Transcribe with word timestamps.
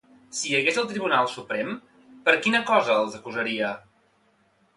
Si 0.35 0.47
hi 0.51 0.55
hagués 0.59 0.77
el 0.81 0.87
Tribunal 0.93 1.29
Suprem, 1.33 1.69
per 2.29 2.35
quina 2.47 2.63
cosa 2.71 2.97
els 3.03 3.19
acusaria? 3.21 3.71